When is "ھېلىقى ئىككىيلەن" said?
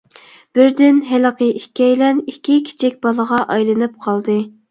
1.09-2.23